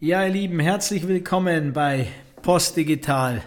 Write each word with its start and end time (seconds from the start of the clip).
Ja, 0.00 0.24
ihr 0.24 0.30
Lieben, 0.32 0.60
herzlich 0.60 1.08
willkommen 1.08 1.72
bei 1.72 2.06
Postdigital, 2.42 3.42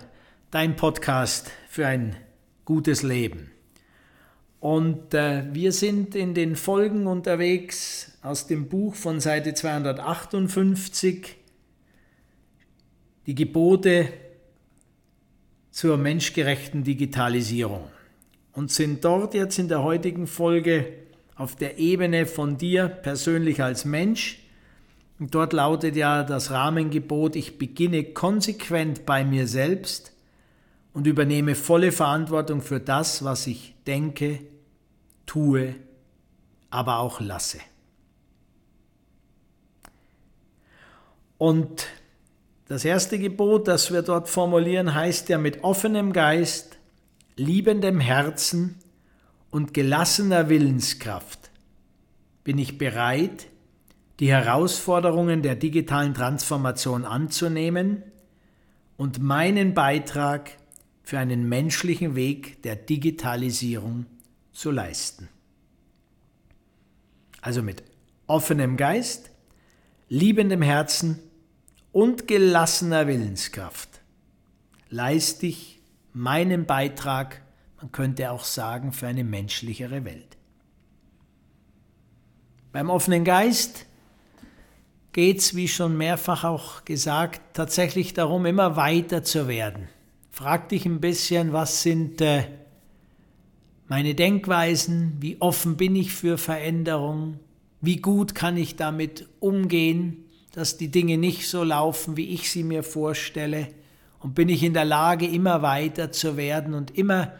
dein 0.49 0.75
Podcast 0.75 1.49
für 1.69 1.87
ein 1.87 2.17
gutes 2.65 3.03
Leben. 3.03 3.51
Und 4.59 5.13
äh, 5.13 5.45
wir 5.53 5.71
sind 5.71 6.13
in 6.13 6.33
den 6.33 6.57
Folgen 6.57 7.07
unterwegs 7.07 8.17
aus 8.21 8.47
dem 8.47 8.67
Buch 8.67 8.95
von 8.95 9.21
Seite 9.21 9.53
258, 9.53 11.37
die 13.27 13.35
Gebote 13.35 14.11
zur 15.69 15.95
menschgerechten 15.95 16.83
Digitalisierung. 16.83 17.87
Und 18.51 18.71
sind 18.71 19.05
dort 19.05 19.35
jetzt 19.35 19.57
in 19.57 19.69
der 19.69 19.83
heutigen 19.83 20.27
Folge 20.27 20.91
auf 21.37 21.55
der 21.55 21.79
Ebene 21.79 22.25
von 22.25 22.57
dir 22.57 22.89
persönlich 22.89 23.63
als 23.63 23.85
Mensch, 23.85 24.40
und 25.21 25.35
dort 25.35 25.53
lautet 25.53 25.95
ja 25.95 26.23
das 26.23 26.49
Rahmengebot, 26.49 27.35
ich 27.35 27.59
beginne 27.59 28.03
konsequent 28.05 29.05
bei 29.05 29.23
mir 29.23 29.45
selbst 29.45 30.13
und 30.93 31.05
übernehme 31.05 31.53
volle 31.53 31.91
Verantwortung 31.91 32.63
für 32.63 32.79
das, 32.79 33.23
was 33.23 33.45
ich 33.45 33.75
denke, 33.85 34.39
tue, 35.27 35.75
aber 36.71 36.97
auch 36.97 37.19
lasse. 37.19 37.59
Und 41.37 41.85
das 42.67 42.83
erste 42.83 43.19
Gebot, 43.19 43.67
das 43.67 43.93
wir 43.93 44.01
dort 44.01 44.27
formulieren, 44.27 44.95
heißt 44.95 45.29
ja 45.29 45.37
mit 45.37 45.63
offenem 45.63 46.13
Geist, 46.13 46.79
liebendem 47.35 47.99
Herzen 47.99 48.79
und 49.51 49.75
gelassener 49.75 50.49
Willenskraft 50.49 51.51
bin 52.43 52.57
ich 52.57 52.79
bereit, 52.79 53.50
die 54.21 54.29
Herausforderungen 54.29 55.41
der 55.41 55.55
digitalen 55.55 56.13
Transformation 56.13 57.05
anzunehmen 57.05 58.03
und 58.95 59.19
meinen 59.19 59.73
Beitrag 59.73 60.51
für 61.01 61.17
einen 61.17 61.49
menschlichen 61.49 62.13
Weg 62.13 62.61
der 62.61 62.75
Digitalisierung 62.75 64.05
zu 64.53 64.69
leisten. 64.69 65.27
Also 67.41 67.63
mit 67.63 67.81
offenem 68.27 68.77
Geist, 68.77 69.31
liebendem 70.07 70.61
Herzen 70.61 71.17
und 71.91 72.27
gelassener 72.27 73.07
Willenskraft 73.07 73.89
leiste 74.91 75.47
ich 75.47 75.81
meinen 76.13 76.67
Beitrag, 76.67 77.41
man 77.77 77.91
könnte 77.91 78.29
auch 78.29 78.43
sagen, 78.43 78.93
für 78.93 79.07
eine 79.07 79.23
menschlichere 79.23 80.05
Welt. 80.05 80.37
Beim 82.71 82.91
offenen 82.91 83.23
Geist 83.23 83.87
geht 85.13 85.39
es, 85.39 85.55
wie 85.55 85.67
schon 85.67 85.97
mehrfach 85.97 86.43
auch 86.43 86.85
gesagt, 86.85 87.41
tatsächlich 87.53 88.13
darum, 88.13 88.45
immer 88.45 88.75
weiter 88.75 89.23
zu 89.23 89.47
werden. 89.47 89.89
Frag 90.29 90.69
dich 90.69 90.85
ein 90.85 91.01
bisschen, 91.01 91.51
was 91.53 91.83
sind 91.83 92.21
äh, 92.21 92.45
meine 93.87 94.15
Denkweisen, 94.15 95.17
wie 95.19 95.41
offen 95.41 95.75
bin 95.75 95.95
ich 95.95 96.13
für 96.13 96.37
Veränderungen, 96.37 97.39
wie 97.81 97.97
gut 97.97 98.35
kann 98.35 98.55
ich 98.55 98.77
damit 98.77 99.27
umgehen, 99.39 100.25
dass 100.53 100.77
die 100.77 100.89
Dinge 100.89 101.17
nicht 101.17 101.49
so 101.49 101.63
laufen, 101.63 102.15
wie 102.15 102.29
ich 102.29 102.49
sie 102.49 102.63
mir 102.63 102.83
vorstelle, 102.83 103.67
und 104.19 104.35
bin 104.35 104.49
ich 104.49 104.61
in 104.61 104.73
der 104.73 104.85
Lage, 104.85 105.25
immer 105.25 105.63
weiter 105.63 106.11
zu 106.11 106.37
werden 106.37 106.75
und 106.75 106.95
immer 106.95 107.33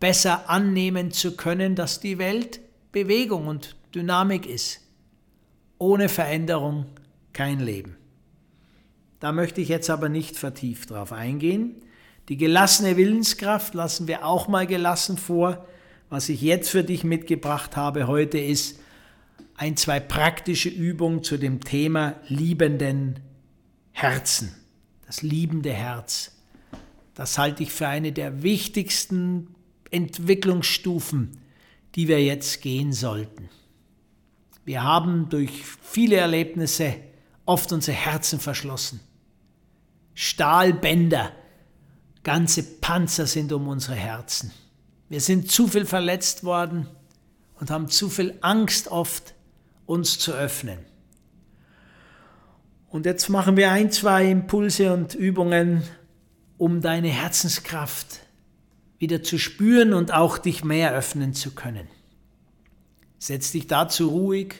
besser 0.00 0.48
annehmen 0.48 1.12
zu 1.12 1.36
können, 1.36 1.76
dass 1.76 2.00
die 2.00 2.18
Welt 2.18 2.60
Bewegung 2.90 3.46
und 3.46 3.76
Dynamik 3.94 4.46
ist. 4.46 4.80
Ohne 5.78 6.08
Veränderung 6.08 6.86
kein 7.32 7.60
Leben. 7.60 7.96
Da 9.20 9.32
möchte 9.32 9.60
ich 9.60 9.68
jetzt 9.68 9.88
aber 9.90 10.08
nicht 10.08 10.36
vertieft 10.36 10.90
drauf 10.90 11.12
eingehen. 11.12 11.82
Die 12.28 12.36
gelassene 12.36 12.96
Willenskraft 12.96 13.74
lassen 13.74 14.08
wir 14.08 14.24
auch 14.24 14.48
mal 14.48 14.66
gelassen 14.66 15.16
vor. 15.16 15.66
Was 16.08 16.28
ich 16.28 16.42
jetzt 16.42 16.70
für 16.70 16.84
dich 16.84 17.04
mitgebracht 17.04 17.76
habe 17.76 18.06
heute 18.06 18.38
ist 18.38 18.78
ein, 19.54 19.76
zwei 19.76 20.00
praktische 20.00 20.68
Übungen 20.68 21.22
zu 21.22 21.36
dem 21.36 21.60
Thema 21.60 22.16
liebenden 22.28 23.20
Herzen. 23.92 24.54
Das 25.06 25.22
liebende 25.22 25.72
Herz. 25.72 26.32
Das 27.14 27.38
halte 27.38 27.62
ich 27.62 27.72
für 27.72 27.86
eine 27.86 28.12
der 28.12 28.42
wichtigsten 28.42 29.54
Entwicklungsstufen, 29.90 31.38
die 31.94 32.08
wir 32.08 32.24
jetzt 32.24 32.62
gehen 32.62 32.92
sollten. 32.92 33.50
Wir 34.64 34.82
haben 34.82 35.28
durch 35.28 35.50
viele 35.82 36.16
Erlebnisse 36.16 36.94
oft 37.44 37.72
unsere 37.72 37.96
Herzen 37.96 38.40
verschlossen. 38.40 39.00
Stahlbänder, 40.14 41.32
ganze 42.22 42.62
Panzer 42.62 43.26
sind 43.26 43.52
um 43.52 43.68
unsere 43.68 43.96
Herzen. 43.96 44.52
Wir 45.08 45.20
sind 45.20 45.50
zu 45.50 45.68
viel 45.68 45.84
verletzt 45.84 46.44
worden 46.44 46.86
und 47.60 47.70
haben 47.70 47.88
zu 47.88 48.08
viel 48.08 48.38
Angst 48.40 48.88
oft, 48.88 49.34
uns 49.86 50.18
zu 50.18 50.32
öffnen. 50.32 50.78
Und 52.88 53.06
jetzt 53.06 53.28
machen 53.28 53.56
wir 53.56 53.70
ein, 53.70 53.90
zwei 53.90 54.26
Impulse 54.26 54.92
und 54.92 55.14
Übungen, 55.14 55.82
um 56.58 56.80
deine 56.80 57.08
Herzenskraft 57.08 58.20
wieder 58.98 59.22
zu 59.22 59.38
spüren 59.38 59.94
und 59.94 60.12
auch 60.12 60.38
dich 60.38 60.62
mehr 60.62 60.92
öffnen 60.92 61.34
zu 61.34 61.52
können. 61.52 61.88
Setz 63.18 63.50
dich 63.52 63.66
dazu 63.66 64.08
ruhig 64.08 64.54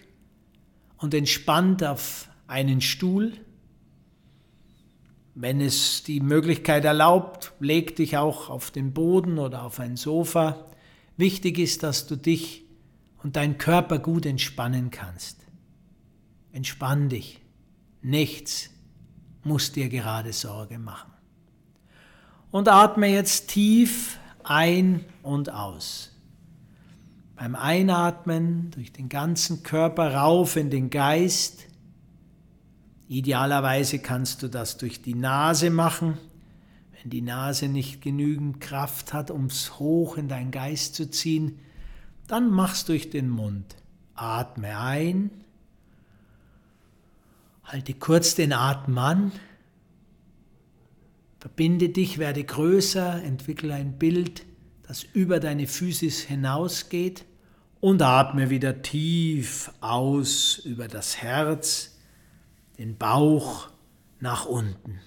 und 0.97 1.15
entspannt 1.15 1.85
auf 1.85 2.29
einen 2.53 2.83
Stuhl. 2.83 3.33
Wenn 5.35 5.61
es 5.63 6.03
die 6.03 6.21
Möglichkeit 6.21 6.85
erlaubt, 6.85 7.53
leg 7.59 7.97
dich 7.97 8.19
auch 8.19 8.51
auf 8.51 8.71
den 8.71 8.93
Boden 8.93 9.39
oder 9.39 9.65
auf 9.65 9.81
ein 9.81 9.97
Sofa. 9.97 10.67
Wichtig 11.17 11.59
ist, 11.59 11.83
dass 11.83 12.07
du 12.07 12.17
dich 12.17 12.65
und 13.23 13.37
deinen 13.37 13.57
Körper 13.57 13.99
gut 13.99 14.27
entspannen 14.27 14.91
kannst. 14.91 15.39
Entspann 16.53 17.09
dich. 17.09 17.41
Nichts 18.03 18.69
muss 19.43 19.73
dir 19.73 19.89
gerade 19.89 20.35
Sorge 20.35 20.79
machen. 20.79 21.13
Und 22.51 22.69
atme 22.69 23.07
jetzt 23.07 23.49
tief 23.49 24.19
ein 24.45 25.05
und 25.23 25.51
aus. 25.51 26.11
Beim 27.37 27.55
Einatmen 27.55 28.71
durch 28.73 28.93
den 28.93 29.09
ganzen 29.09 29.63
Körper 29.63 30.15
rauf 30.15 30.57
in 30.57 30.69
den 30.69 30.91
Geist 30.91 31.67
Idealerweise 33.13 33.99
kannst 33.99 34.43
du 34.43 34.49
das 34.49 34.79
durch 34.79 35.03
die 35.03 35.15
Nase 35.15 35.69
machen. 35.69 36.17
Wenn 36.93 37.11
die 37.11 37.21
Nase 37.21 37.69
nicht 37.69 38.01
genügend 38.01 38.63
Kraft 38.63 39.13
hat, 39.13 39.31
um 39.31 39.47
es 39.47 39.79
hoch 39.79 40.17
in 40.17 40.29
deinen 40.29 40.51
Geist 40.51 40.95
zu 40.95 41.11
ziehen, 41.11 41.59
dann 42.27 42.49
mach's 42.49 42.87
durch 42.87 43.11
den 43.11 43.29
Mund. 43.29 43.77
Atme 44.15 44.79
ein, 44.79 45.31
halte 47.65 47.93
kurz 47.93 48.35
den 48.35 48.55
Atem 48.55 48.97
an, 48.97 49.33
verbinde 51.39 51.91
dich, 51.91 52.17
werde 52.17 52.43
größer, 52.43 53.23
entwickle 53.23 53.75
ein 53.75 53.99
Bild, 53.99 54.47
das 54.89 55.03
über 55.03 55.39
deine 55.39 55.67
Physis 55.67 56.21
hinausgeht 56.21 57.27
und 57.79 58.01
atme 58.01 58.49
wieder 58.49 58.81
tief 58.81 59.71
aus 59.83 60.57
über 60.65 60.89
das 60.89 61.19
Herz 61.19 61.92
den 62.83 62.97
Bauch 62.97 63.69
nach 64.19 64.45
unten. 64.45 64.99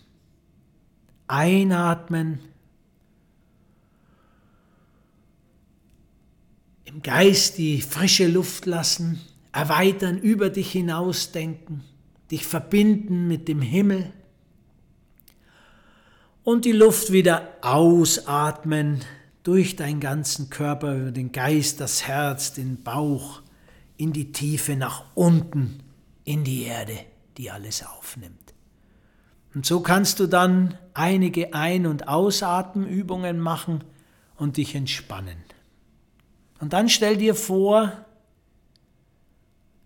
Einatmen. 1.28 2.40
Im 6.86 7.02
Geist 7.02 7.58
die 7.58 7.82
frische 7.82 8.28
Luft 8.28 8.66
lassen, 8.66 9.20
erweitern, 9.52 10.18
über 10.18 10.50
dich 10.50 10.72
hinausdenken, 10.72 11.84
dich 12.32 12.46
verbinden 12.46 13.28
mit 13.28 13.50
dem 13.50 13.62
Himmel 13.62 14.14
und 16.46 16.64
die 16.64 16.72
Luft 16.72 17.12
wieder 17.12 17.58
ausatmen 17.60 19.02
durch 19.44 19.76
deinen 19.76 20.00
ganzen 20.00 20.50
Körper, 20.50 20.96
über 20.96 21.12
den 21.12 21.34
Geist, 21.34 21.82
das 21.82 22.08
Herz, 22.08 22.54
den 22.54 22.84
Bauch, 22.84 23.42
in 23.98 24.14
die 24.14 24.32
Tiefe 24.32 24.78
nach 24.78 25.04
unten, 25.14 25.84
in 26.24 26.46
die 26.46 26.64
Erde 26.64 26.98
die 27.38 27.52
alles 27.52 27.86
aufnimmt. 27.86 28.54
Und 29.54 29.66
so 29.66 29.80
kannst 29.80 30.20
du 30.20 30.28
dann 30.28 30.78
einige 30.94 31.54
Ein- 31.54 31.86
und 31.86 32.08
Ausatmenübungen 32.08 33.40
machen 33.40 33.84
und 34.36 34.58
dich 34.58 34.76
entspannen. 34.76 35.38
Und 36.60 36.74
dann 36.74 36.90
stell 36.90 37.18
dir 37.18 37.36
vor, 37.36 38.06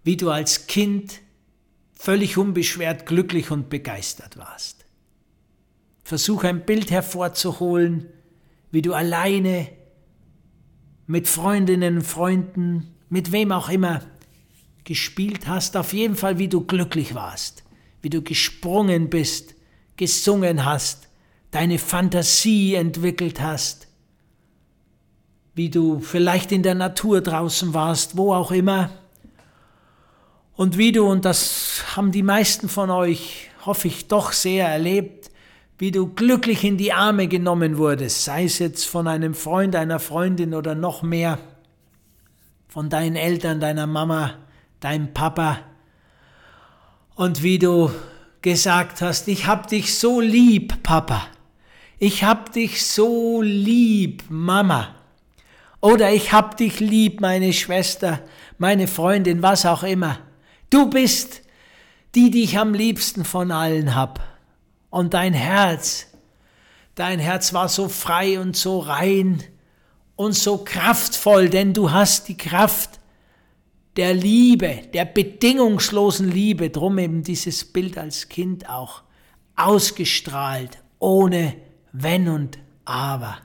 wie 0.04 0.18
du 0.18 0.32
als 0.32 0.68
Kind 0.68 1.22
völlig 1.92 2.38
unbeschwert 2.38 3.06
glücklich 3.06 3.52
und 3.52 3.70
begeistert 3.70 4.38
warst. 4.38 4.86
Versuch 6.04 6.44
ein 6.44 6.66
Bild 6.66 6.90
hervorzuholen, 6.90 8.08
wie 8.72 8.82
du 8.82 8.94
alleine 8.94 9.68
mit 11.06 11.28
Freundinnen, 11.28 12.02
Freunden, 12.02 12.96
mit 13.10 13.32
wem 13.32 13.52
auch 13.52 13.70
immer 13.70 14.02
gespielt 14.90 15.48
hast, 15.48 15.78
auf 15.78 15.94
jeden 15.94 16.16
Fall 16.16 16.40
wie 16.40 16.48
du 16.48 16.62
glücklich 16.62 17.14
warst, 17.14 17.64
wie 18.02 18.10
du 18.10 18.24
gesprungen 18.24 19.08
bist, 19.12 19.54
gesungen 19.98 20.66
hast, 20.66 21.10
deine 21.52 21.78
Fantasie 21.78 22.74
entwickelt 22.74 23.40
hast, 23.40 23.88
wie 25.54 25.70
du 25.70 26.00
vielleicht 26.00 26.52
in 26.52 26.64
der 26.64 26.74
Natur 26.74 27.22
draußen 27.22 27.76
warst, 27.76 28.18
wo 28.18 28.34
auch 28.34 28.52
immer, 28.52 28.90
und 30.56 30.80
wie 30.80 30.92
du, 30.92 31.06
und 31.06 31.24
das 31.24 31.96
haben 31.96 32.12
die 32.12 32.24
meisten 32.24 32.68
von 32.68 32.90
euch, 32.90 33.52
hoffe 33.68 33.88
ich, 33.88 34.08
doch 34.08 34.32
sehr 34.32 34.68
erlebt, 34.68 35.30
wie 35.78 35.92
du 35.92 36.08
glücklich 36.16 36.64
in 36.64 36.78
die 36.78 36.94
Arme 36.94 37.28
genommen 37.28 37.78
wurdest, 37.78 38.26
sei 38.26 38.46
es 38.46 38.58
jetzt 38.58 38.86
von 38.86 39.08
einem 39.08 39.36
Freund, 39.36 39.76
einer 39.76 40.00
Freundin 40.00 40.56
oder 40.56 40.74
noch 40.74 41.04
mehr, 41.04 41.38
von 42.68 42.90
deinen 42.90 43.16
Eltern, 43.16 43.60
deiner 43.60 43.86
Mama, 43.86 44.49
deinem 44.80 45.14
Papa, 45.14 45.60
und 47.20 47.44
wie 47.44 47.60
du 47.60 47.92
gesagt 48.42 49.02
hast, 49.02 49.28
ich 49.28 49.46
hab 49.46 49.68
dich 49.68 50.00
so 50.00 50.22
lieb, 50.22 50.84
Papa. 50.84 51.28
Ich 51.98 52.24
hab 52.24 52.54
dich 52.54 52.86
so 52.86 53.42
lieb, 53.42 54.24
Mama. 54.30 54.96
Oder 55.82 56.14
ich 56.14 56.32
hab 56.32 56.56
dich 56.56 56.80
lieb, 56.80 57.20
meine 57.20 57.52
Schwester, 57.52 58.22
meine 58.58 58.88
Freundin, 58.88 59.42
was 59.42 59.66
auch 59.66 59.84
immer. 59.84 60.20
Du 60.70 60.90
bist 60.90 61.42
die, 62.16 62.32
die 62.32 62.44
ich 62.44 62.58
am 62.58 62.74
liebsten 62.74 63.26
von 63.26 63.52
allen 63.52 63.96
hab. 63.96 64.22
Und 64.90 65.14
dein 65.14 65.34
Herz, 65.34 66.08
dein 66.96 67.20
Herz 67.20 67.52
war 67.54 67.68
so 67.68 67.90
frei 67.90 68.40
und 68.40 68.56
so 68.56 68.80
rein 68.80 69.44
und 70.16 70.36
so 70.36 70.60
kraftvoll, 70.60 71.50
denn 71.50 71.74
du 71.74 71.92
hast 71.92 72.30
die 72.30 72.38
Kraft 72.38 72.99
der 74.00 74.14
Liebe, 74.14 74.80
der 74.94 75.04
bedingungslosen 75.04 76.32
Liebe, 76.32 76.70
drum 76.70 77.00
eben 77.00 77.22
dieses 77.22 77.66
Bild 77.66 77.98
als 77.98 78.30
Kind 78.30 78.70
auch, 78.70 79.04
ausgestrahlt, 79.58 80.82
ohne 81.00 81.58
Wenn 81.92 82.30
und 82.30 82.60
Aber. 82.86 83.40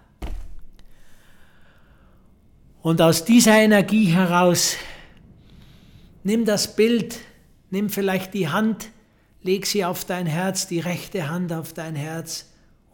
Und 2.82 3.02
aus 3.02 3.24
dieser 3.24 3.56
Energie 3.56 4.04
heraus, 4.04 4.76
nimm 6.22 6.44
das 6.44 6.76
Bild, 6.76 7.18
nimm 7.70 7.90
vielleicht 7.90 8.32
die 8.32 8.48
Hand, 8.48 8.90
leg 9.42 9.66
sie 9.66 9.84
auf 9.84 10.04
dein 10.04 10.26
Herz, 10.26 10.68
die 10.68 10.78
rechte 10.78 11.28
Hand 11.28 11.52
auf 11.52 11.72
dein 11.72 11.96
Herz 11.96 12.48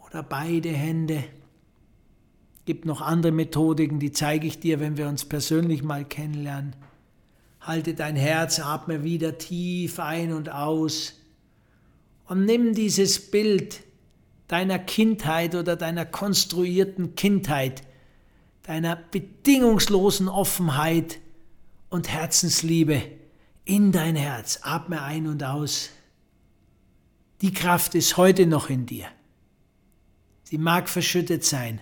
oder 0.07 0.23
beide 0.23 0.71
Hände. 0.71 1.25
Gibt 2.65 2.87
noch 2.87 3.03
andere 3.03 3.33
Methodiken, 3.33 3.99
die 3.99 4.13
zeige 4.13 4.47
ich 4.47 4.61
dir, 4.61 4.81
wenn 4.81 4.97
wir 4.97 5.09
uns 5.09 5.27
persönlich 5.27 5.83
mal 5.83 6.07
kennenlernen. 6.07 6.75
Halte 7.61 7.95
dein 7.95 8.17
Herz, 8.17 8.59
atme 8.59 9.05
wieder 9.05 9.39
tief 9.39 9.99
ein 10.01 10.33
und 10.33 10.51
aus 10.51 11.15
und 12.25 12.45
nimm 12.45 12.75
dieses 12.75 13.31
Bild 13.31 13.83
deiner 14.47 14.79
Kindheit 14.79 15.55
oder 15.55 15.77
deiner 15.77 16.07
konstruierten 16.07 17.15
Kindheit, 17.15 17.83
deiner 18.63 18.97
bedingungslosen 18.97 20.29
Offenheit 20.29 21.19
und 21.89 22.09
Herzensliebe 22.09 23.03
in 23.65 23.93
dein 23.93 24.17
Herz. 24.17 24.61
Atme 24.63 25.03
ein 25.03 25.27
und 25.27 25.45
aus. 25.45 25.91
Die 27.41 27.53
Kraft 27.53 27.95
ist 27.95 28.17
heute 28.17 28.47
noch 28.47 28.71
in 28.71 28.87
dir. 28.87 29.07
Sie 30.45 30.59
mag 30.59 30.89
verschüttet 30.89 31.45
sein, 31.45 31.81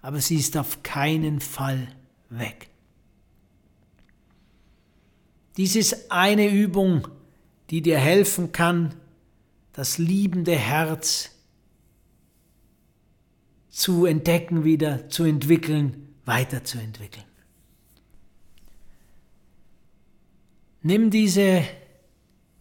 aber 0.00 0.20
sie 0.20 0.36
ist 0.36 0.56
auf 0.56 0.82
keinen 0.82 1.40
Fall 1.40 1.88
weg. 2.30 2.68
Dies 5.56 5.74
ist 5.76 6.10
eine 6.12 6.48
Übung, 6.50 7.08
die 7.70 7.80
dir 7.80 7.98
helfen 7.98 8.52
kann, 8.52 8.94
das 9.72 9.98
liebende 9.98 10.56
Herz 10.56 11.30
zu 13.68 14.06
entdecken 14.06 14.64
wieder, 14.64 15.08
zu 15.08 15.24
entwickeln, 15.24 16.14
weiterzuentwickeln. 16.24 17.24
Nimm 20.82 21.10
diese 21.10 21.64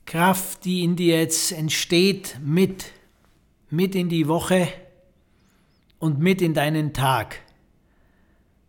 Kraft, 0.05 0.65
die 0.65 0.83
in 0.83 0.95
dir 0.95 1.19
jetzt 1.19 1.51
entsteht, 1.51 2.39
mit, 2.43 2.91
mit 3.69 3.95
in 3.95 4.09
die 4.09 4.27
Woche 4.27 4.67
und 5.99 6.19
mit 6.19 6.41
in 6.41 6.53
deinen 6.53 6.93
Tag. 6.93 7.39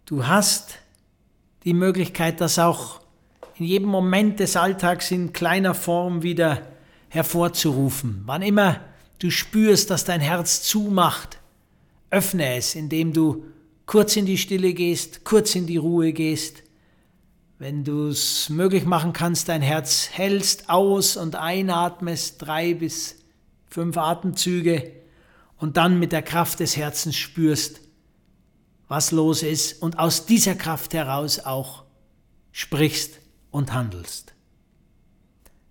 Du 0.05 0.27
hast 0.27 0.79
die 1.65 1.75
Möglichkeit, 1.75 2.41
das 2.41 2.59
auch 2.59 3.06
in 3.59 3.65
jedem 3.65 3.89
Moment 3.89 4.39
des 4.41 4.57
Alltags 4.57 5.11
in 5.11 5.33
kleiner 5.33 5.75
Form 5.75 6.23
wieder 6.23 6.63
hervorzurufen. 7.09 8.23
Wann 8.27 8.43
immer 8.43 8.81
du 9.19 9.31
spürst, 9.31 9.91
dass 9.91 10.05
dein 10.05 10.21
Herz 10.21 10.63
zumacht, 10.63 11.39
öffne 12.11 12.57
es, 12.57 12.75
indem 12.75 13.13
du 13.13 13.47
kurz 13.87 14.17
in 14.17 14.27
die 14.27 14.39
Stille 14.39 14.75
gehst, 14.75 15.25
kurz 15.25 15.55
in 15.55 15.67
die 15.67 15.79
Ruhe 15.79 16.13
gehst. 16.13 16.63
Wenn 17.59 17.85
du 17.85 18.09
es 18.09 18.51
möglich 18.51 18.85
machen 18.85 19.15
kannst, 19.15 19.49
dein 19.49 19.63
Herz 19.63 20.11
hältst 20.13 20.69
aus 20.69 21.17
und 21.17 21.37
einatmest 21.37 22.43
drei 22.43 22.75
bis 22.75 23.17
fünf 23.71 23.97
Atemzüge 23.97 24.93
und 25.57 25.79
dann 25.79 25.99
mit 25.99 26.13
der 26.13 26.23
Kraft 26.23 26.61
des 26.61 26.77
Herzens 26.77 27.17
spürst, 27.17 27.81
was 28.89 29.13
los 29.13 29.43
ist 29.43 29.81
und 29.81 29.99
aus 29.99 30.27
dieser 30.27 30.55
Kraft 30.55 30.93
heraus 30.93 31.39
auch 31.39 31.85
sprichst 32.53 33.21
und 33.57 33.73
handelst. 33.73 34.35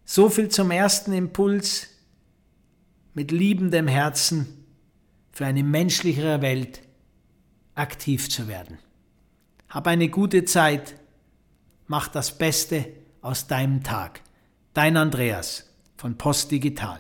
So 0.06 0.28
viel 0.30 0.50
zum 0.50 0.72
ersten 0.72 1.14
Impuls, 1.14 1.90
mit 3.14 3.32
liebendem 3.32 3.88
Herzen 3.88 4.66
für 5.32 5.46
eine 5.46 5.64
menschlichere 5.64 6.42
Welt 6.42 6.82
aktiv 7.76 8.28
zu 8.30 8.48
werden. 8.48 8.80
Hab 9.70 9.86
eine 9.86 10.10
gute 10.10 10.46
Zeit, 10.46 10.96
mach 11.86 12.08
das 12.08 12.38
Beste 12.40 12.92
aus 13.22 13.46
deinem 13.46 13.84
Tag. 13.84 14.22
Dein 14.74 14.98
Andreas 14.98 15.70
von 15.96 16.18
Post 16.18 16.50
Digital. 16.52 17.00